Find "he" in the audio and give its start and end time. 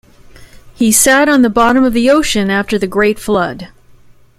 0.73-0.91